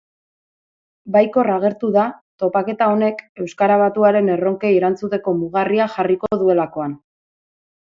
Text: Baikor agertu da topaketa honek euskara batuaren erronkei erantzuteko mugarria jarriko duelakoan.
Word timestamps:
Baikor 1.15 1.49
agertu 1.55 1.89
da 1.95 2.05
topaketa 2.43 2.87
honek 2.95 3.21
euskara 3.45 3.77
batuaren 3.83 4.33
erronkei 4.39 4.73
erantzuteko 4.81 5.35
mugarria 5.45 5.89
jarriko 5.99 6.33
duelakoan. 6.45 6.99